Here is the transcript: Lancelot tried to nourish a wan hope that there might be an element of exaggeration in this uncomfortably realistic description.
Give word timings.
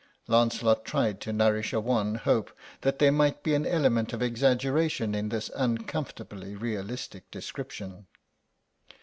Lancelot 0.27 0.83
tried 0.83 1.21
to 1.21 1.31
nourish 1.31 1.73
a 1.73 1.79
wan 1.79 2.15
hope 2.15 2.49
that 2.81 2.97
there 2.97 3.11
might 3.11 3.43
be 3.43 3.53
an 3.53 3.67
element 3.67 4.13
of 4.13 4.21
exaggeration 4.23 5.13
in 5.13 5.29
this 5.29 5.51
uncomfortably 5.55 6.55
realistic 6.55 7.29
description. 7.29 8.07